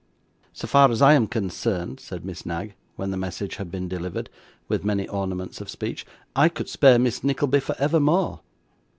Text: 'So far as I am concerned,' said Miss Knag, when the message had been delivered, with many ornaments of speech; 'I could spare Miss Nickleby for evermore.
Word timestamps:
'So 0.51 0.65
far 0.67 0.89
as 0.89 0.99
I 0.99 1.13
am 1.13 1.27
concerned,' 1.27 1.99
said 1.99 2.25
Miss 2.25 2.43
Knag, 2.43 2.73
when 2.95 3.11
the 3.11 3.17
message 3.17 3.57
had 3.57 3.69
been 3.69 3.87
delivered, 3.87 4.31
with 4.67 4.83
many 4.83 5.07
ornaments 5.07 5.61
of 5.61 5.69
speech; 5.69 6.07
'I 6.35 6.49
could 6.49 6.67
spare 6.69 6.97
Miss 6.97 7.23
Nickleby 7.23 7.59
for 7.59 7.75
evermore. 7.77 8.39